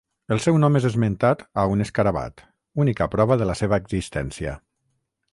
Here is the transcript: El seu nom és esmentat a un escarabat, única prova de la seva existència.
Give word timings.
El 0.35 0.39
seu 0.43 0.55
nom 0.61 0.77
és 0.77 0.85
esmentat 0.87 1.43
a 1.63 1.65
un 1.73 1.85
escarabat, 1.85 2.43
única 2.85 3.07
prova 3.17 3.37
de 3.43 3.49
la 3.51 3.57
seva 3.61 3.79
existència. 3.85 4.55